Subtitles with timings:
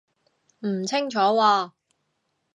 [0.61, 1.71] 唔清楚喎